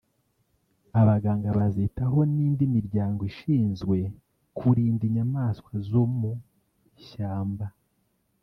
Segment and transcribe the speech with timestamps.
[1.01, 3.97] abaganga bazitaho n’indi miryango ishinzwe
[4.57, 6.31] kurinda inyamaswa zo mu
[7.01, 7.65] ishyamba